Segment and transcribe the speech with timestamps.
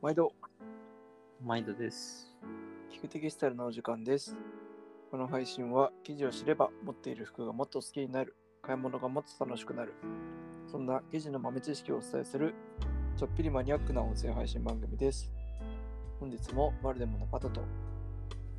[0.00, 0.32] 毎度、
[1.44, 2.32] 毎度です。
[2.88, 4.36] 聞くテキスタイルのお時間です。
[5.10, 9.94] この配信は、記事を知れば、持っている服がもっと好きになる、買い物がもっと楽しくなる、
[10.70, 12.54] そんな記事の豆知識をお伝えする、
[13.16, 15.32] ちょっぴりマニアックな音声配信番組です。
[16.20, 17.60] 本日もバルデムのパタと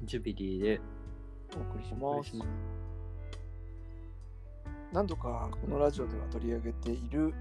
[0.04, 0.82] ジュビリーで
[1.56, 2.38] お送りしますお送りし。
[2.38, 2.46] ま
[4.92, 7.34] 何度かこのラジオでは取り上げている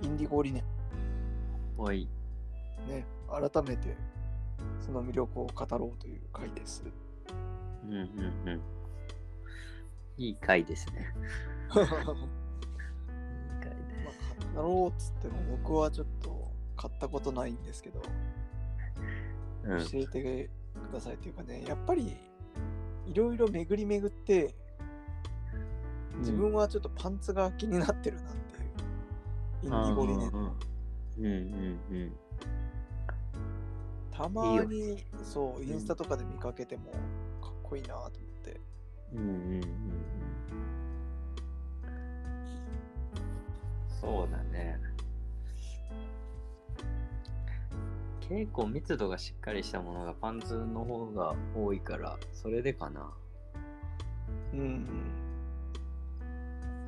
[0.00, 1.82] インディゴ理念、す。
[1.82, 2.08] はい。
[2.88, 3.96] ね、改めて
[4.80, 6.82] その魅力を語ろうという回です。
[7.84, 8.00] うんうん
[8.48, 8.60] うん。
[10.16, 11.14] いい回ですね。
[11.76, 11.98] いい回で
[14.04, 18.02] まあ、語ろうっつっても僕はちょっと買ったことないんですけど、
[19.80, 19.92] す。
[19.92, 20.50] 教えて
[20.90, 22.16] くださいっていうかね、やっぱり
[23.06, 24.54] いろいろ巡り巡って、
[26.14, 26.20] うん。
[26.20, 28.70] 自分はちょっとパンツが気になってるなっていう、
[29.64, 30.28] インディゴ理念。
[30.30, 30.52] うん
[31.18, 32.12] うんうんうん。
[34.18, 36.90] たまにそう、インスタとかで見かけても
[37.40, 38.10] かっこいいなと思っ
[38.42, 38.60] て。
[39.12, 39.62] うんうんうんうん。
[44.00, 44.80] そうだね。
[48.28, 53.12] 結構密度がしっかりしたものがパンツの方が多いから、それでかな。
[54.52, 54.84] うん。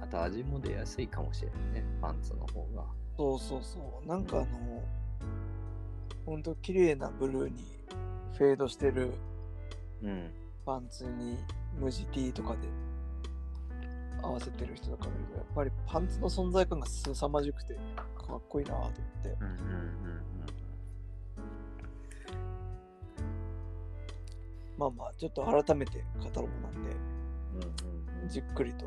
[0.03, 2.85] あと味も出やすいかもしれないね、パンツの方が。
[3.17, 4.09] そうそうそう。
[4.09, 4.83] なんかあの、
[6.31, 7.65] ほんと綺麗なブルーに
[8.39, 9.15] フェードしてる
[10.01, 10.31] うん。
[10.65, 11.37] パンツに
[11.77, 12.69] 無地 T とかで
[14.23, 19.37] 合わせてる人とか見るとやっぱりパンツの存在感が凄まじくてかっこいいなと思って。
[19.41, 20.21] うんうんうん
[24.79, 26.91] まあまあちょっと改めて語ろうなんで
[27.55, 28.29] うんうんうん。
[28.29, 28.87] じっくりと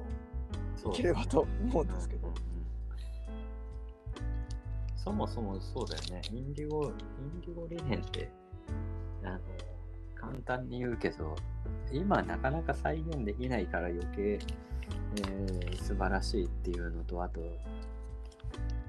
[0.91, 2.27] いければと思うんですけど。
[2.30, 2.53] うんうんうん
[5.04, 6.22] そもそもそうだよね。
[6.32, 8.32] インディゴ、インディゴ理念って、
[9.23, 9.40] あの、
[10.16, 11.36] 簡単に言うけど、
[11.92, 17.42] 今なかなか再現できないから余計、えー素晴らしいっていうのと、あと、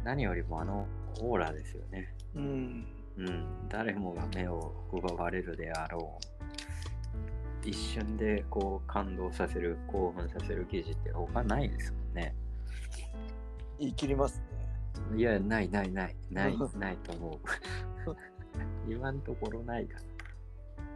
[0.04, 0.86] 何よりもあの
[1.20, 2.14] オーラですよね。
[2.36, 2.86] うん
[3.16, 6.18] うん、誰もが目を奪われるであろ
[7.64, 7.68] う。
[7.68, 12.36] 一瞬でこう感動させる、興奮させる記事って他ないですもんね。
[13.80, 14.53] 言い切りますね
[15.16, 17.38] いや、ないないない、ない、ないと思う。
[18.88, 19.98] 今んところないか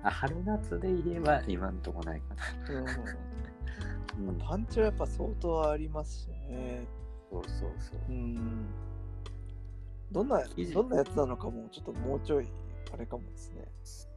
[0.03, 0.09] な。
[0.09, 2.35] あ、春夏で言えば今んとこないか
[2.73, 2.81] な。
[2.81, 4.29] うん。
[4.29, 6.87] うん、パンチはやっぱ相当ありますしね。
[7.31, 7.99] そうそうそう。
[8.09, 8.13] う。
[8.13, 8.67] ん。
[10.11, 10.43] どんな
[10.73, 12.49] どんなやつなのかもちょっともうちょい
[12.93, 13.65] あれかもですね。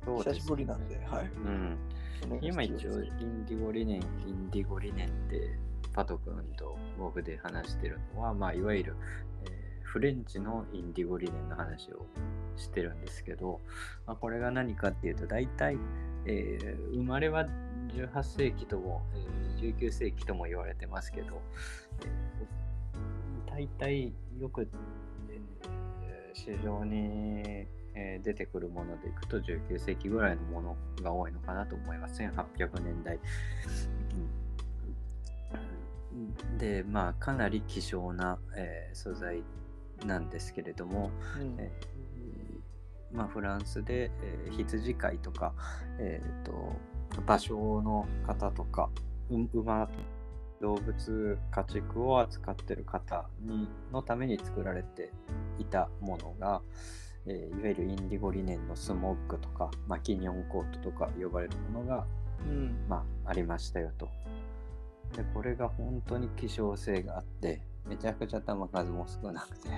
[0.04, 1.26] そうです久しぶりなんではい。
[1.26, 1.78] うん。
[2.42, 5.58] 今一応、インディゴ理念、インディゴ理念って、
[5.94, 8.96] パト君と僕で話してるのは、まあ、いわゆる、
[9.46, 9.61] えー
[9.92, 12.06] フレンチのインディゴ理念の話を
[12.56, 13.60] してるんですけど、
[14.08, 15.78] まあ、これが何かっていうと、大体、
[16.26, 17.46] えー生まれは
[17.90, 21.42] 18世紀とも、えー19世紀とも言われてますけど、
[22.06, 24.70] えー大体よく、
[25.30, 32.22] えー市場に、えー出てくるものでいくと19世紀ぐらいのものが多いのかなと思います。
[32.22, 33.20] 1800年代。
[36.58, 39.44] で、まあ、かなり希少な、えー素材
[40.06, 45.54] なんですけれども、うんえーまあ、フランスで、えー羊飼いとか、
[46.00, 46.76] えー、と
[47.26, 48.90] 芭蕉の方とか
[49.30, 49.90] う馬
[50.62, 55.12] 動物家畜を扱ってる方にのために作られて
[55.58, 56.62] いたものが、
[57.26, 62.06] えーいわゆるインディゴリネンのスモックとかマキニョンコートとか呼ばれるものが、
[62.48, 64.10] うんまあ、ありましたよと。
[65.16, 69.70] でこれが本当に希少性があってめちゃくちゃ球数も少なくて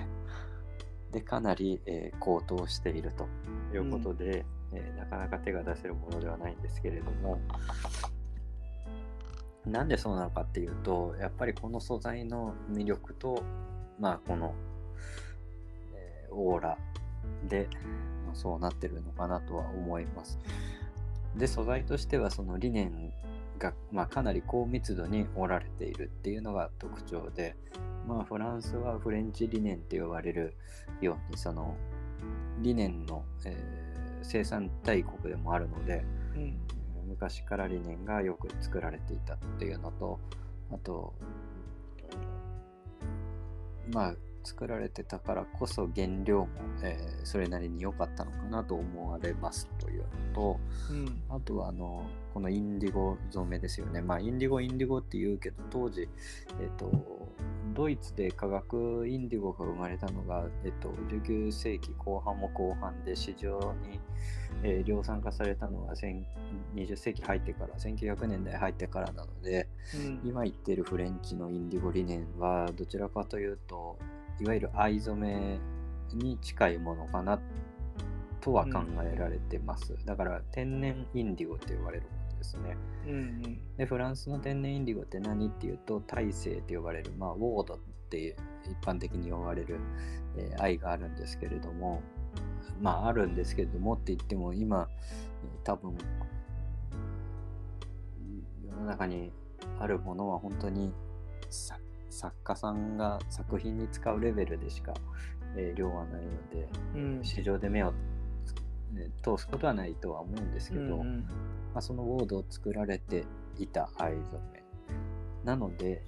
[1.12, 3.28] でかなり、えー高騰していると
[3.76, 7.40] いうことで、えーなかなか手が出せるものではないんですけれども
[9.64, 13.42] なんでそうなのかっていうとやっぱりこの素材の魅力と
[13.98, 14.54] まあこの、
[15.94, 16.78] えーオーラ
[17.48, 17.68] で、
[18.26, 20.38] まあそうなってるのかなとは思います。
[21.36, 23.12] で素材としてはそのリネン
[23.58, 27.56] が、まあ、かなり高密度に織られているっていうのが特徴で、
[28.06, 30.56] まあ、フランスはフレンチリネンって呼ばれる
[31.00, 31.76] ようにその
[32.60, 33.84] リネンの、えー
[34.24, 36.04] 生産大国でもあるので
[36.34, 36.58] うん。
[37.06, 40.18] 昔からリネンがよく作られていたっていうのと
[40.72, 41.12] あと
[43.92, 46.48] まあ作られてたからこそ原料も、
[46.82, 50.60] えーそれなりに良かったのかなと思われますというのと
[50.90, 51.22] うん。
[51.30, 52.04] あとはあの
[52.34, 54.02] このインディゴ染めですよね。
[54.02, 56.08] まあインディゴインディゴって言うけど当時
[56.60, 56.90] えっ、と
[57.74, 64.00] ドイツで化学インディゴが生まれたのが、えっと、19世紀後半も後半で市場に、
[64.62, 66.22] えー量産化されたのが1000
[66.74, 70.20] 20世紀入ってから1900年代入ってからなのでうん。
[70.24, 73.98] 今言ってるフレンチのインディゴ理念はどちらかというと
[74.40, 75.58] いわゆる藍染め
[76.12, 77.40] に近いものかな
[78.40, 82.76] とは考えられてます、だから天然インディゴって言われるものですね。
[83.06, 83.76] うんうん。
[83.76, 87.78] でフランスの天然インディゴって何っていうと大西って呼ばれる、まあ、ウォードっ
[88.10, 89.78] て一般的に呼ばれる、
[90.36, 92.02] えー藍があるんですけれども
[92.80, 95.96] まああるんですけれどもって言っても今えー多分
[98.66, 99.32] 世の中に
[99.78, 100.92] あるものは本当に
[101.50, 101.78] さ
[102.14, 104.94] 作家さんが作品に使うレベルでしか、
[105.56, 107.24] えー量はないのでうん。
[107.24, 107.92] 市場で目を
[108.44, 108.52] つ
[108.96, 111.20] ね通すことはないとは思うんですけど、うんうん。
[111.74, 113.24] まあ、そのウォードを作られて
[113.58, 114.22] いた藍染
[114.52, 114.62] め。
[115.44, 116.02] なので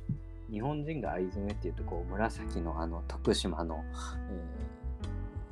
[0.51, 3.85] 日本人が藍染めっていうとこう紫のあの徳島の、
[4.31, 4.77] えー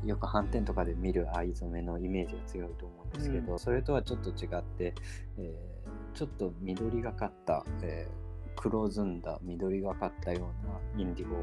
[0.05, 4.95] よく斑点とかで見る藍染めのイメージが強いと思うんですけど、うそれとはちょっと違って、
[5.39, 5.85] えー
[6.15, 8.24] ちょっと緑がかった、えー
[8.65, 11.37] 黒ずんだ緑がかったようなインディゴ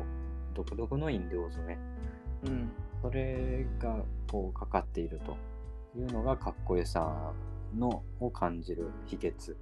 [0.55, 1.77] 独特のインディゴ染め。
[2.49, 2.71] うん。
[2.99, 5.37] それがこうかかっていると
[5.95, 7.31] いうのがかっこよさ
[7.77, 9.55] のを感じる秘訣。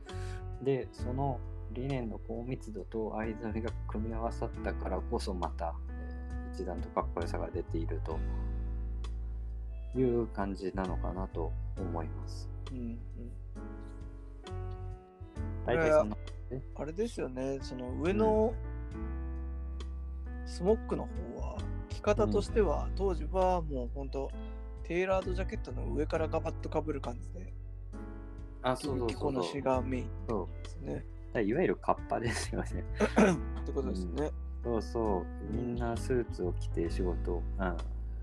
[0.64, 1.38] でその
[1.74, 8.18] 理念の高密度と藍染めが組み合わさったからこそまた、えー一段とかっこよさが出ていると
[9.98, 12.50] いう感じなのかなと思います。
[12.72, 12.98] うんうん。
[15.66, 16.18] 大体そんな
[16.76, 18.54] あれですよね、その上の
[20.46, 21.58] スモックの方は、
[21.90, 24.32] 着方としては、当時はもう本当、
[24.84, 27.54] テーラードジャケットの上からガバッとかぶる感じで、
[28.62, 30.04] あそうそう着こなしがメイン
[30.64, 31.06] ですね。
[31.44, 32.84] いわゆるカッパですよね。
[33.62, 34.32] ってことですね。
[34.64, 37.78] そうそう、みんなスーツを着て仕事を、うん、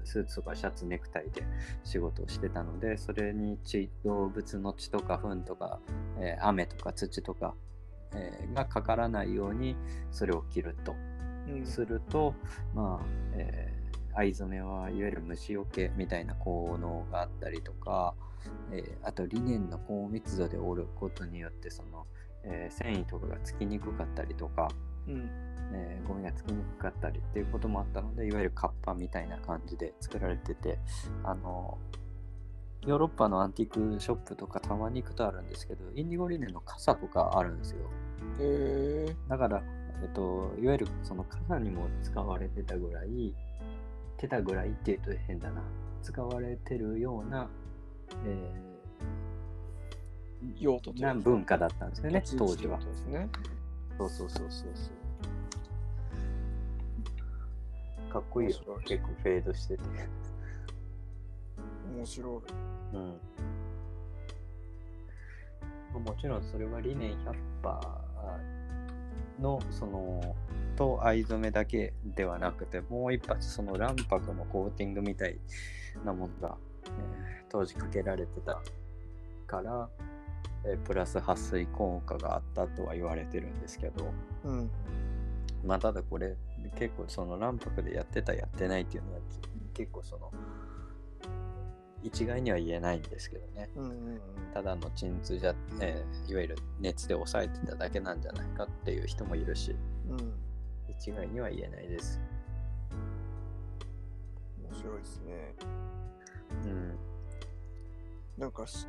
[0.05, 1.43] スーツとかシャツ、ネクタイで
[1.85, 5.81] 仕事をしてたので、それに血動物の血とか糞とか、
[6.19, 7.55] えー雨とか土とか、
[8.15, 9.77] えーがかからないように
[10.11, 10.95] それを着ると。
[11.49, 12.35] うんすると、
[12.75, 13.87] まあ、えー
[14.19, 18.15] 藍染めはいわゆる虫除けみたいな効能があったりとか、
[18.73, 22.07] えーあとリネンの高密度で織ることによってその、
[22.43, 24.69] えー繊維とかがつきにくかったりとか、
[25.07, 25.31] うん
[25.73, 30.79] えーゴミがつきにくかったりっていうこともあったのでいわゆるカッパみたいな感じで作られてて
[31.23, 31.79] あの
[32.85, 37.79] ヨーロッパのアンティークショップとかたまに行くとあるんですけどインディゴリネンの傘とかあるんですよ
[38.41, 39.63] へえだから、
[40.03, 43.35] えっと、いわゆるその傘にも使われてたぐらい
[44.19, 45.63] てたぐらいっていうと変だな
[46.03, 47.49] 使われてるような、
[48.25, 48.67] えー
[50.59, 53.29] 用途な文化だったんですよね当時はですね。
[53.99, 54.91] そうそうそうそうそ
[58.11, 58.13] う。
[58.13, 58.57] かっこいいよ。
[58.85, 59.83] 結構フェードしてて。
[61.97, 62.43] 面白
[62.93, 62.97] い。
[62.97, 63.21] うん。
[66.05, 67.13] もちろんそれは理念
[67.63, 70.37] 100%のその
[70.77, 75.39] と藍染めだけではなくてもう一発その卵白のコーティングみたい
[76.05, 78.61] なものが、えー当時かけられてた
[79.47, 79.89] から、
[80.65, 84.13] えープラス撥水効果があったとは言われてるんですけど、
[84.45, 84.71] うん。
[85.65, 86.37] まあただこれ
[86.77, 89.21] 結構その卵白でやってたやってないっていうのは
[89.73, 90.31] 結構その
[92.07, 94.21] 一概には言えないんですけどねうんうんうん。
[94.55, 99.75] ただの鎮痛じゃ、えーいわゆる熱で抑えてただけなんじゃないかっていう人もいるし
[100.09, 100.33] うん。
[100.89, 102.21] 一概には言えないです
[104.63, 105.55] 面白いですね。
[106.65, 106.99] うん
[108.39, 108.87] なんかし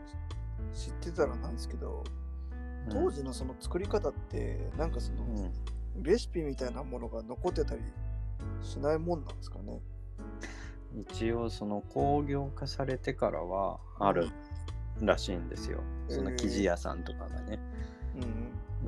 [0.74, 2.04] 知ってたらなんですけど、
[2.90, 5.54] 当時のその作り方って、なんかその、うん
[6.04, 7.82] レシピみたいなものが残ってたり
[8.62, 9.82] しないもんなんですかね。
[10.98, 14.30] 一応その工業化されてからはある
[15.02, 17.60] らしいんですよ、その生地屋さんとかがね、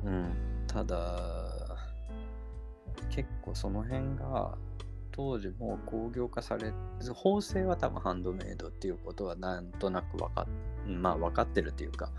[0.04, 0.10] うん。
[0.10, 0.32] うん、
[0.66, 1.78] ただ
[3.10, 4.56] 結構その辺が
[5.12, 6.72] 当時もう工業化され
[7.14, 10.46] 縫製は多分ハンドメイドっていうことはなんとなく分かっ
[10.88, 12.10] まあ分かってるっていうか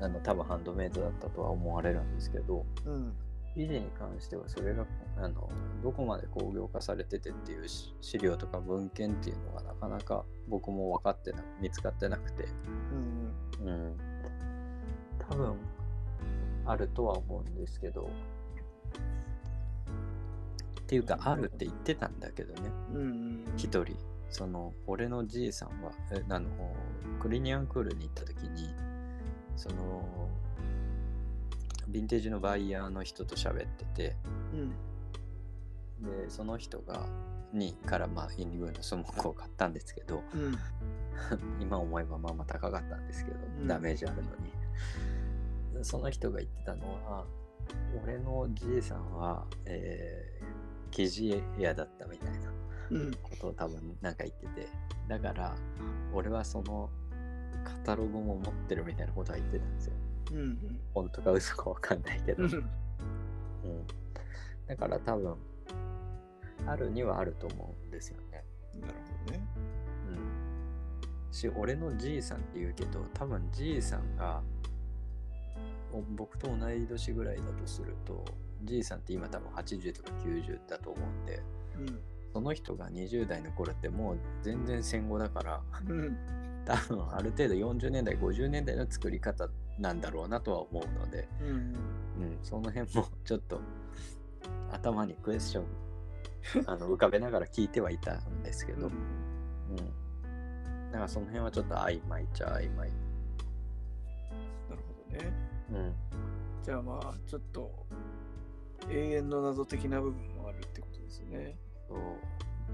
[0.00, 2.66] あの多分ハンドメイドだったとは思われるんですけど。
[2.84, 3.12] うん。
[3.56, 3.62] うん。
[3.62, 5.48] 生地に関してはそれがあの
[5.82, 12.48] どこまで工業化されててっていうし資料とか文献っていうのがなかなか僕も分かってな見つかってなくて
[13.60, 13.96] うんうん
[15.18, 15.56] 多分
[16.64, 18.08] あるとは思うんですけど
[20.80, 23.00] っていうかあるって言ってたんだけどねうん。
[23.00, 23.84] うん人
[24.30, 26.48] その俺のじいさんはえあの
[27.20, 28.74] クリニアンクールに行った時に
[29.56, 30.28] その
[31.90, 34.16] ヴィンテージのバイヤーの人と喋ってて
[34.52, 34.70] うん。
[36.02, 37.06] でその人が
[37.52, 40.56] にからまあインディゴのスモークを買ったんですけどうん。
[41.60, 47.26] 今思えばまあまあ高かったんですけど、うんダメージあるのにその人が言ってたのは
[48.02, 50.62] 俺のじいさんは、えー
[50.94, 52.52] 生地屋だったみたいな
[52.90, 53.12] うん。
[53.22, 54.68] ことを多分なんか言ってて
[55.08, 55.54] だから
[56.12, 56.90] 俺はその
[57.64, 59.94] カタログも持ってるみたいなことは言ってたんですよ
[60.32, 60.80] うん。
[60.94, 62.50] 本当か嘘かわかんないけど、うん。
[62.50, 62.62] うん、
[64.66, 65.36] だから多分
[66.66, 68.44] あるにはあると思うんですよね。
[68.80, 69.46] なるほどね。
[71.26, 74.42] うん、し俺のじいさんって言うけど多分じいさんが
[75.92, 78.24] お僕と同い年ぐらいだとすると
[78.64, 81.42] じいさんって今多分80とか90だと思うんで
[81.78, 82.00] うん。
[82.32, 86.16] その人が20代の頃ってもう全然戦後だからうん。
[86.64, 91.48] 多分ある程度40年代50年代の作り方なんだろうなとは思うので、うん。
[91.48, 91.50] う
[92.26, 93.60] ん、その辺も ちょっと
[94.70, 95.64] 頭にクエスチョン
[96.66, 98.92] あの浮かべながら聞いてはいたんですけど、うん
[100.92, 102.90] だからその辺はちょっと曖昧っちゃ曖昧。
[104.68, 105.32] なるほどね。
[105.70, 105.94] うん、
[106.62, 107.86] じゃあまあ、ちょっと
[108.90, 111.56] 永遠の謎的な部分もあるってことですよね。
[111.88, 111.98] そう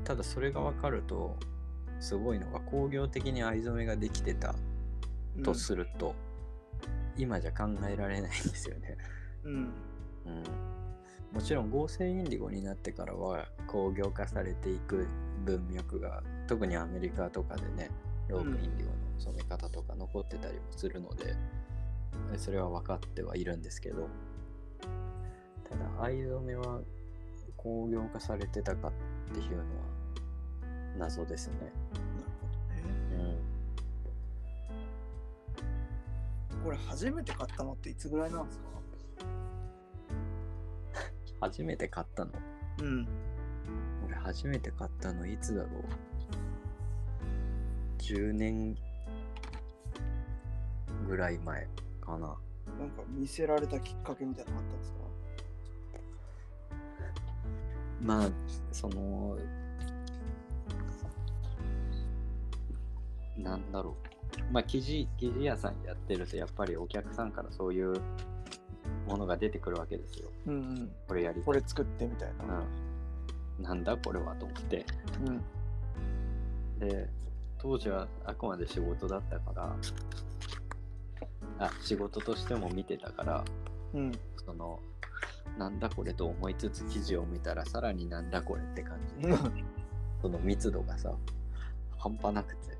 [0.02, 1.36] ただそれが分かると
[2.00, 4.54] すごいのが工業的に藍染めができてた
[5.44, 6.14] とすると、
[7.16, 8.96] 今じゃ考えられないんですよね。
[9.44, 9.52] うん。
[9.52, 10.42] うん、
[11.32, 15.06] もちろん合成インディゴになってからは工業化されていく
[15.44, 17.90] 文脈が特にアメリカとかでね
[18.28, 21.34] ロープインディゴの染め方とか残ってたりもするので、
[22.36, 24.08] それは分かってはいるんですけど
[25.68, 26.80] ただ藍染めは
[27.56, 28.92] 工業化されてたかっ
[29.32, 29.64] ていうのは
[30.98, 31.54] 謎ですね。
[31.60, 31.72] なる
[32.82, 33.36] ほどね。
[36.54, 38.64] うん、これ初めて買ったのっていつぐらいなんですか？
[41.46, 42.32] 初めて買ったの？
[42.82, 43.06] うん。
[44.06, 45.72] 俺初めて買ったのいつだろう
[47.98, 48.76] ？10年
[51.06, 51.68] ぐらい前
[52.00, 52.36] かな
[52.78, 54.98] なんか見せられたきっかけみたいなのあったんですか？
[58.02, 58.30] まあ
[58.72, 59.36] その
[63.38, 63.96] なんだろ
[64.50, 64.52] う。
[64.52, 67.94] まあ生地生地屋さんやってるとやっぱりお客さんからそういう
[69.06, 70.30] ものが出てくるわけですよ。
[70.46, 70.92] うんうん。
[71.06, 72.62] これやりこれ作ってみたいな。
[73.58, 74.84] うん、なんだこれはと思って。
[75.24, 75.42] うん。
[76.78, 77.08] で
[77.58, 79.76] 当時はあくまで仕事だったから
[81.58, 83.44] あ仕事としても見てたから
[83.94, 84.12] うん。
[84.44, 84.80] その
[85.58, 89.36] なんだこれと思いつつ記事を見たらさらになんだこれって感じで。
[90.20, 91.12] その密度がさ
[91.96, 92.76] 半端なくて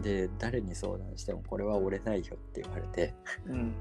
[0.00, 3.14] で誰に相談してもこれは折れないよって言われて
[3.46, 3.74] うん。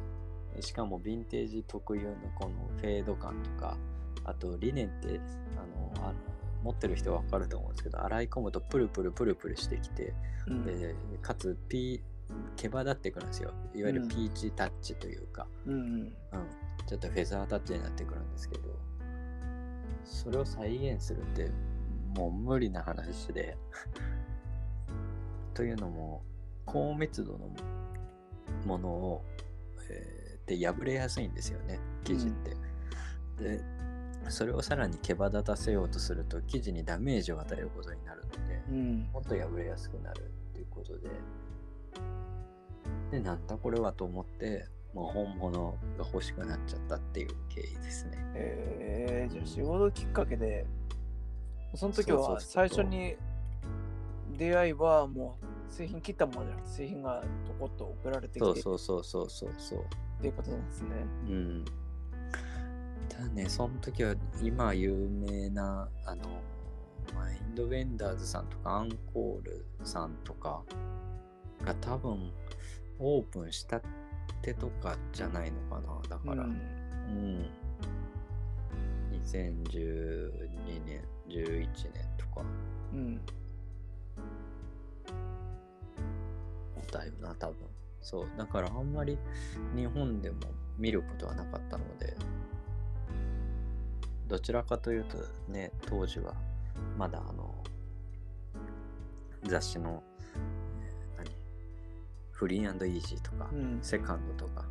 [0.60, 3.78] しかもヴィンテージ特有のこのフェード感とか
[4.26, 5.20] あとリネンって
[5.56, 6.14] あのあ
[6.62, 10.14] 持ってる人は分かると思うんですけど洗い込むとプルプルプルプルしてきて
[10.48, 10.66] うん。
[10.66, 12.12] でかつピー
[12.56, 15.74] 毛羽立ってくるんですよいわゆるピーチタッチというか、うん。
[15.74, 16.14] うん、
[16.88, 18.64] ちょっとフェザータッチになってくるんですけど
[20.04, 21.52] それを再現するって
[22.16, 23.58] もう無理な話で
[25.62, 26.24] というのも
[26.66, 27.52] 高密度の
[28.66, 29.22] ものを、
[29.92, 32.58] えーで破れやすいんですよね生地って、
[33.44, 33.62] で
[34.28, 39.10] それをさらに毛羽立たせようとすると生地にダメージを与えることになるので、うん。
[39.14, 41.10] もっと破れやすくなるっていうことで、
[43.12, 48.18] で、なんだこれはと思って、もう本物が欲しくなっちゃったっていう経緯ですね。
[48.34, 50.66] えー、じゃあ仕事きっかけで、
[51.76, 53.16] その時は最初に
[54.38, 59.80] 出会いはもう製品切ったものじゃなくて製品がとこっと送られてきてそうそうそうそうそうそう。
[59.80, 59.84] っ
[60.22, 60.90] ていうことなんですね。
[61.28, 61.66] うん。
[63.10, 66.24] ただね、その時は今有名な、あの、
[67.16, 70.64] まあ、インドベンダーズさんとかアンコールさんとか
[71.66, 72.32] が多分
[73.00, 73.82] オープンした
[74.42, 76.02] てとかじゃないのかな。
[76.10, 77.50] だから、うんうん。
[79.24, 82.44] 2012年、11年とか
[82.94, 83.22] うん。
[86.92, 87.56] だよな、多分。
[88.02, 88.28] そう。
[88.38, 89.18] だからあんまり
[89.76, 90.38] 日本でも
[90.78, 92.16] 見ることはなかったので、
[94.28, 95.18] どちらかというと
[95.48, 96.34] ね、当時は
[96.98, 97.54] まだあの、
[99.44, 100.04] 雑誌の、
[101.18, 101.30] えー何？
[102.32, 103.80] フリーイージーとか、うん。
[103.82, 104.66] セカンドとか、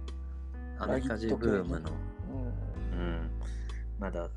[0.78, 1.90] アメリカ人ブームの、
[2.30, 3.30] うんうん、
[3.98, 4.28] まだ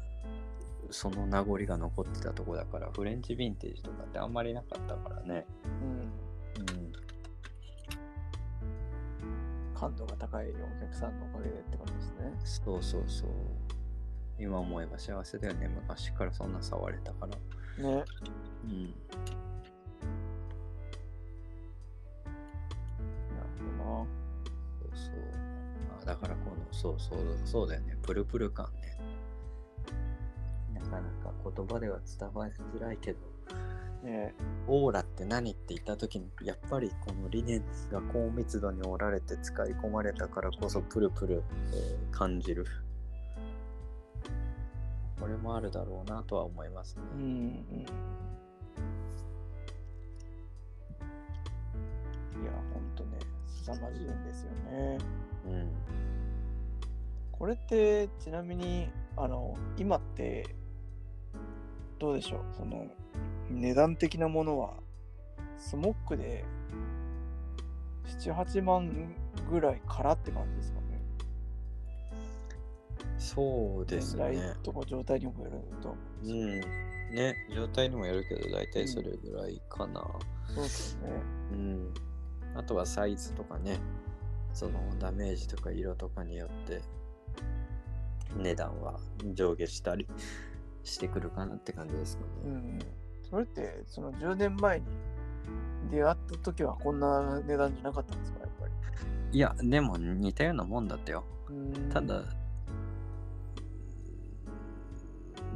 [0.91, 5.45] その名残が残ってたとこだから、フレンチヴィンテージとかってあんまりなかったからね。
[5.81, 6.02] うん。
[9.83, 12.33] 感度が高いお客さんのおかげでってことですね。
[12.45, 13.29] そうそうそう。
[14.39, 15.67] 今思えば幸せだよね。
[15.67, 17.35] 昔からそんな触れたから。
[17.83, 18.05] ね。
[18.63, 18.83] うん。
[18.85, 18.85] な
[23.43, 24.07] るほ
[24.79, 25.15] そうそう。
[26.01, 27.97] あだからこの、そうそう、そうだよね。
[28.03, 28.97] プルプル感ね。
[30.73, 33.32] なかなか言葉では伝わりづらいけど、どな。
[34.03, 34.35] ね
[34.67, 41.43] オーラって何って言った時に、やっぱりこの理念が高密度に織られて使い込まれたからこそプルプル、
[41.73, 42.65] えー感じる。
[45.19, 47.01] これもあるだろうなとは思いますね。
[47.15, 47.85] うんうん。
[52.43, 53.17] いや、ほんとね、
[53.47, 54.97] 凄まじいんですよね。
[55.45, 55.71] うん。
[57.31, 60.55] これって、ちなみに、あの、今って、
[61.99, 62.85] どうでしょう、その、
[63.49, 64.73] 値段的なものは、
[65.57, 66.43] スモックで、
[68.05, 69.15] 7、8万
[69.49, 71.01] ぐらいからって感じですかね。
[73.17, 74.53] そうですライね。
[74.63, 76.59] トの状態にもよると思うん。
[77.13, 80.01] ね、状態にもよるけど、大体それぐらいかな。
[80.47, 81.21] そうですよね。
[81.51, 81.93] うん。
[82.55, 83.79] あとはサイズとかね、
[84.53, 86.81] そのダメージとか色とかによって、
[88.37, 88.99] 値段は
[89.33, 90.07] 上下したり
[90.83, 92.29] してくるかなって感じですかね。
[92.45, 92.79] うん。
[93.33, 94.85] それって、その10年前に
[95.89, 98.71] 出会った時はこんな値段じゃなかったんですか、やっぱり。
[99.31, 101.23] いや、でも似たようなもんだったよ。
[101.49, 102.21] うんただ、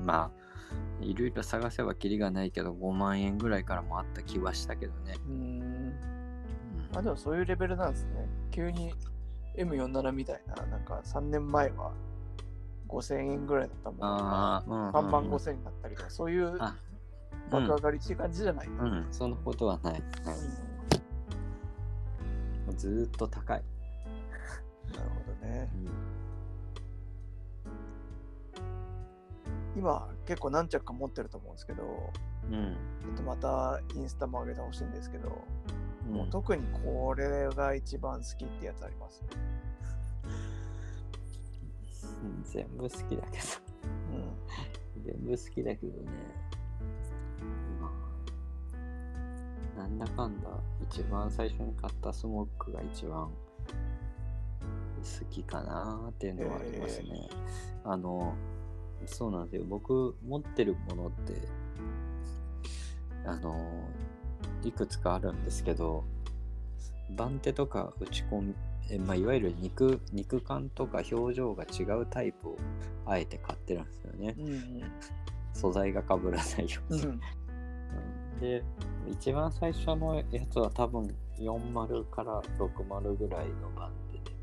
[0.03, 5.13] まあ、いろいろ探せばキリがないけど、5万円ぐらいからもあった気はしたけどね。
[5.27, 5.34] うん。
[5.34, 5.93] うん
[6.96, 8.27] あ、でもそういうレベルなんですね。
[8.50, 8.91] 急に
[9.55, 11.91] M47 みたいな、なんか3年前は
[12.88, 16.75] 5000円ぐらいだったものが、ああ、うんうんうん3万5000円になったりとか、そういうあ
[17.50, 18.68] 爆上がりっていう感じじゃない？
[18.68, 19.94] うん、うん、そんなことはない。
[19.94, 20.01] はい
[22.75, 23.63] ずーっと高い。
[24.94, 25.70] なるほどね。
[25.74, 25.89] うん
[29.75, 32.12] 今、結構何着か持ってると思うんですけど、
[32.51, 32.75] うん。
[33.00, 39.24] ちょっとまたインスタも上げてほしいんですけど、もううん特にこれが一番好きってやつあります？
[42.52, 43.45] 全部好きだけど。
[44.95, 45.04] うん。
[45.04, 46.12] 全部好きだけどね。
[49.78, 50.50] なんだかんだ、
[50.90, 53.30] 一番最初に買ったスモックが一番
[54.98, 57.30] 好きかなっていうのはありますね。
[57.84, 58.34] あの、
[59.06, 59.66] そうなんですよ。
[59.70, 61.34] 僕、持ってるものって、
[63.24, 63.56] あの、
[64.63, 66.04] いくつかあるんですけど、
[67.16, 68.56] 番手とか打ち込み、
[68.90, 72.58] えまあ、いわゆる肉肉感とか表情が違うタイプを
[73.06, 74.36] あえて買ってるんですよね。
[74.38, 74.82] うん
[75.54, 77.02] 素材が被らないように。
[77.02, 77.10] うん。
[77.10, 77.20] うん
[78.40, 78.63] で、
[79.12, 84.36] 一番最初のやつは多分40から60ぐらいの番手で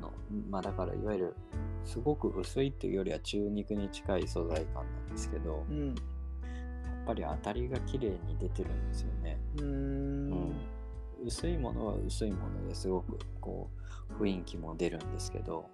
[0.00, 0.12] の、
[0.50, 1.36] まあだからいわゆる
[1.84, 5.88] すごく薄いっていうよりは中肉に近い素材感なんですけど、うん。
[5.88, 9.38] やっぱり当たりが綺麗に出てるんですよね。
[9.58, 10.54] うーん。
[11.24, 13.70] 薄いものは薄いものですごくこ
[14.18, 15.66] う雰囲気も出るんですけど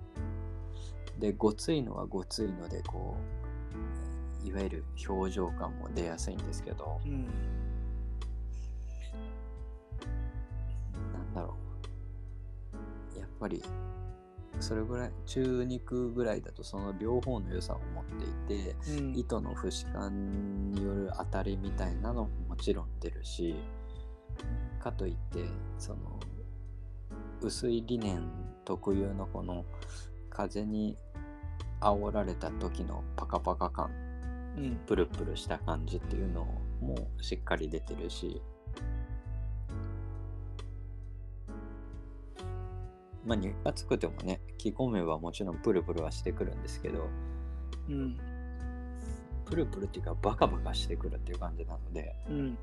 [1.18, 3.16] でごついのはごついのでこ
[4.44, 7.26] ういわゆる表情感も出やすいんですけどうん。
[13.40, 13.62] ぱり
[14.60, 19.16] それぐらい中肉ぐらいだとその両方の良さを持っていてうん。
[19.16, 23.54] 糸の節感による当たりみたいなのももちろん出るし
[24.82, 25.44] かといって
[25.78, 26.20] その
[27.40, 28.28] 薄いリネン
[28.64, 29.64] 特有のこの
[30.28, 30.96] 風に
[31.80, 33.90] 煽られた時のパカパカ感
[34.56, 34.76] うん。
[34.86, 36.44] プルプルした感じっていうの
[36.80, 38.42] もしっかり出てるし
[43.24, 47.08] まあ肉厚くてもね着込めばもちろんプルプルはしてくるんですけど
[47.88, 48.16] うん。
[49.44, 52.36] プルプルっていうかバカバカしてくるっていう感じなので、うん。
[52.36, 52.56] うん、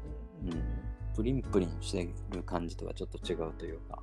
[1.16, 4.02] プリンプリンしてる感じとはちょっと違うというか、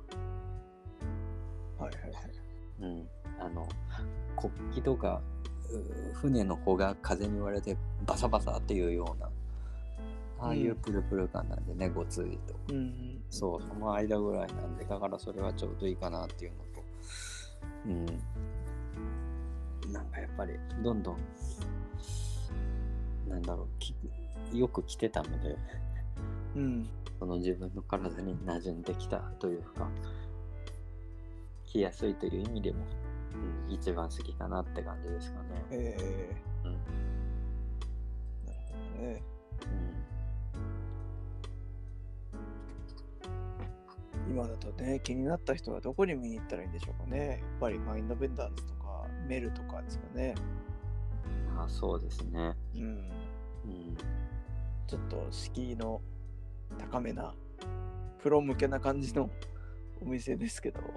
[1.79, 2.23] はいはいはい。
[2.81, 3.07] うん、
[3.39, 3.67] あの
[4.35, 5.21] 国旗とか
[5.71, 9.29] う船の帆が風に割れてバサバサっていうような
[10.39, 13.14] ああいううんプルプル感なんでね、ごついとうん。
[13.29, 16.83] そうその間ぐらいなんでだからそれはちょうどいいかなっていうのと
[17.85, 18.05] うん
[19.91, 21.17] なんかやっぱりどんどん
[23.29, 23.95] なんだろうき
[24.53, 25.57] よく着てたので
[26.55, 26.89] うん。
[27.19, 29.87] その自分の体に馴染んできたというか
[31.65, 32.79] 着やすいという意味でも、
[33.67, 35.45] うん、一番好きかなって感じですかね。
[35.71, 36.35] ええ
[36.65, 36.71] うん
[38.45, 38.59] なる
[38.97, 39.23] ほどね。
[44.29, 47.27] 今だとね、気になった人はどこに見に行ったらいいんでしょうかね。
[47.27, 50.35] やっぱりマインドベンダーズとか、メルとかですかね。
[51.57, 52.53] あ、そうですね。
[52.75, 53.97] うん、うん。
[54.87, 56.01] ちょっと敷居の
[56.77, 57.33] 高めな
[58.19, 59.29] プロ向けな感じの
[60.01, 60.89] お店ですけどやっ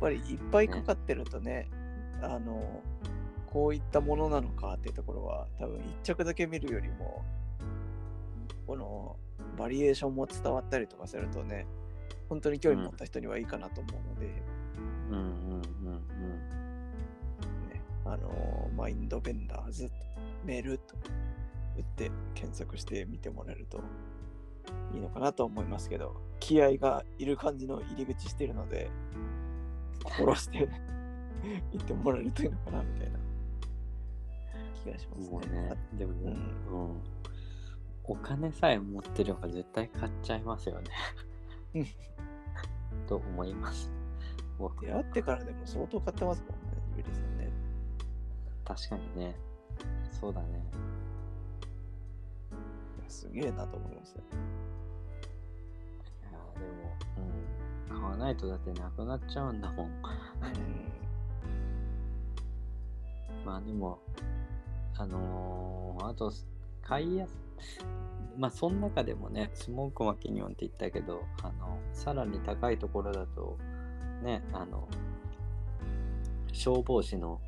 [0.00, 1.68] ぱりいっぱいかかってるとね
[2.22, 2.82] あの
[3.46, 7.24] こういったものなのかっていうところは多分一着だけ見るよりも
[8.66, 9.16] この
[9.56, 11.66] バリエーションも伝わったりとかするとね
[12.28, 14.42] 本当に興味持った人にはいいかなと思うので、
[15.10, 15.62] うんうんうん
[17.68, 19.90] ね、あのマインドベンダーズ
[20.44, 20.96] メールと
[21.76, 23.82] 打って検索してみてもらえると
[24.92, 28.90] いいのかなと思いますけど気合がいる感じの入り口してるので
[30.02, 30.68] 心して
[31.72, 33.18] 行ってもらえるといいのかなみたいな
[34.82, 35.24] 気がしまうん。
[35.42, 35.62] すね。
[35.62, 37.02] ね、でも、ううんん。
[38.04, 41.35] お金さえ持ってれば絶対買っちゃいますよねうん。
[43.06, 43.90] と思います。
[44.58, 46.56] 僕出会ってからでも相当買ってますもんね、
[46.96, 47.50] ゆりさんね。
[48.64, 49.36] 確かにね。
[50.10, 50.64] そうだね。
[52.98, 54.22] いやすげえなと思いますよ。
[56.22, 56.96] いやーでも、
[57.90, 58.00] うん。
[58.00, 59.90] 買わないとだってなくなっちゃうんだもん。
[63.44, 63.98] まあでも、
[64.96, 66.32] あのーあと、
[66.82, 67.36] 買いやす、
[68.38, 73.58] まあその中でもね、スモークマキニオンって言ったけど、あの、さらに高いところだと、
[74.22, 74.88] ね、あの、
[76.52, 77.40] 消防士の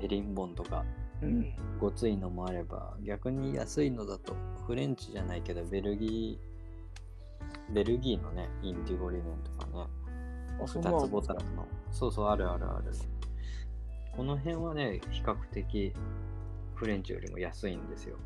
[0.00, 0.84] ヘリンボンとか、
[1.22, 1.28] うん。
[1.28, 1.54] うん。
[1.80, 4.34] ごついのもあれば、逆に安いのだと、
[4.66, 9.86] フレンチじゃないけど、ベルギー、ベルギーのね、インディゴリネンとかね、
[10.62, 11.66] あ、そんなのあ2つボタンの。
[11.90, 12.92] そうそう、あるあるある。
[14.16, 15.92] この辺はね、比較的
[16.74, 18.16] フレンチよりも安いんですよ。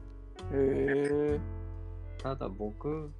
[0.53, 1.60] へえ。
[2.23, 3.11] ただ僕、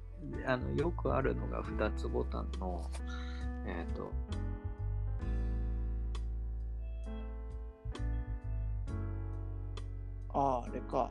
[0.45, 2.87] あのよくあるのが2つボタンの、
[3.65, 4.11] えっ、と、
[10.33, 11.09] ああ、あれか。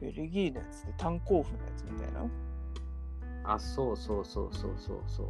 [0.00, 3.54] ベルギーのやつで炭鉱夫のやつみたいな？
[3.54, 5.26] あ、そうそうそうそうそうそう。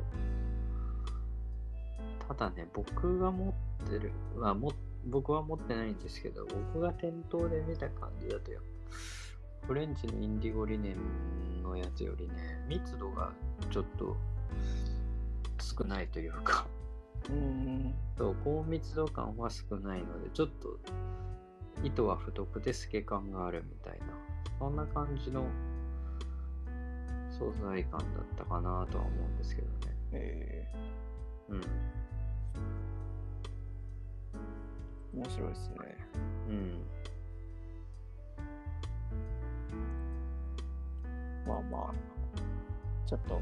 [2.29, 4.73] ただね、僕が持ってる、まあ、も
[5.07, 8.69] 僕は持ってないんですけど、僕が店頭で見た感じだとやっぱ、
[9.62, 12.35] フレンチのインディゴリネンのやつよりね、
[12.69, 13.33] 密度が
[13.71, 14.16] ちょっと
[15.61, 16.66] 少ないというか、
[17.29, 17.95] うん。
[18.16, 20.79] そう高密度感は少ないので、ちょっと
[21.83, 24.07] 糸は太くて透け感があるみたいな、
[24.59, 25.45] そんな感じの
[27.31, 29.97] 素材感だったかなとは思うんですけどね。
[30.12, 30.69] え
[31.49, 31.61] うん。
[31.61, 31.66] ー、
[35.14, 35.77] 面白いですね。
[36.49, 36.83] うん。
[41.61, 41.95] まあまあ、
[43.07, 43.40] ちょっと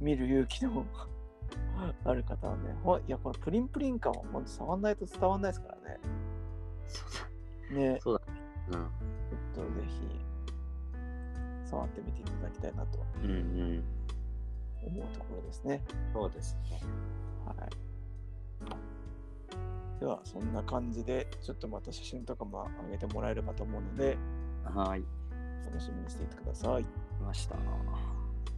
[0.00, 0.84] 見る勇気の
[2.04, 6.00] ある方はね、ほいや、これプリンプリン感は本当触んないと伝わんないですからね。
[6.86, 7.04] そ
[7.74, 8.20] うねだ。、そうだ。
[8.70, 10.00] ちょっとぜひ
[11.64, 13.30] 触ってみていただきたいなとうん。
[13.30, 13.84] うんうん。
[14.86, 15.82] 思うところですね。
[16.12, 16.80] そうですね。
[17.44, 17.88] はい。
[20.00, 24.16] では、そんな感じで、ちょっとまた写真とかも上げてもらえればと思うので、
[24.64, 25.04] はい。
[25.66, 26.84] 楽しみにしていてください。
[26.84, 26.86] 来
[27.24, 27.54] ました。
[27.54, 27.60] さ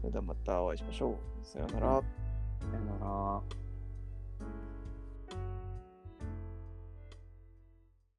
[0.01, 1.47] それではまたお会いしましょう。
[1.47, 1.87] さようなら。
[1.87, 2.03] よ
[3.01, 3.60] なら。